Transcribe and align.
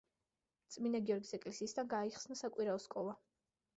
წმინდა 0.75 1.01
გიორგის 1.09 1.37
ეკლესიასთან 1.39 1.91
გაიხსნა 1.93 2.39
საკვირაო 2.43 2.81
სკოლა. 2.87 3.15